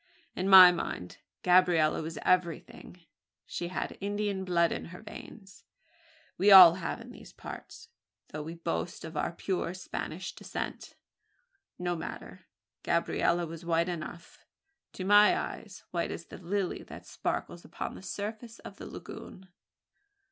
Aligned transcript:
In 0.35 0.49
my 0.49 0.71
mind 0.71 1.19
Gabriella 1.43 2.01
was 2.01 2.17
everything. 2.25 3.01
She 3.45 3.67
had 3.67 3.99
Indian 4.01 4.43
blood 4.43 4.71
in 4.71 4.85
her 4.85 4.99
veins: 5.03 5.63
we 6.39 6.51
all 6.51 6.73
have 6.73 6.99
in 6.99 7.11
these 7.11 7.31
parts, 7.33 7.89
though 8.29 8.41
we 8.41 8.55
boast 8.55 9.05
of 9.05 9.15
our 9.15 9.31
pure 9.31 9.75
Spanish 9.75 10.33
descent. 10.33 10.95
No 11.77 11.95
matter; 11.95 12.47
Gabriella 12.81 13.45
was 13.45 13.63
white 13.63 13.89
enough 13.89 14.43
to 14.93 15.05
my 15.05 15.37
eyes 15.37 15.83
white 15.91 16.09
as 16.09 16.25
the 16.25 16.39
lily 16.39 16.81
that 16.81 17.05
sparkles 17.05 17.63
upon 17.63 17.93
the 17.93 18.01
surface 18.01 18.57
of 18.57 18.77
the 18.77 18.87
lagoon. 18.87 19.49